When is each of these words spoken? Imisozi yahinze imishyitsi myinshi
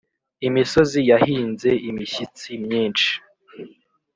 Imisozi 0.47 0.99
yahinze 1.11 1.69
imishyitsi 1.89 2.49
myinshi 2.63 3.11